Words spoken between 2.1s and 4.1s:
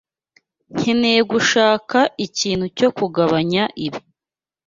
ikintu cyo kugabanya ibi.